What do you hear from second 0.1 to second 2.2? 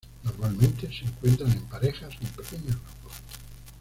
Normalmente se encuentran en parejas